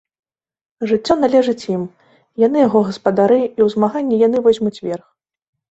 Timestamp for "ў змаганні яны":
3.53-4.37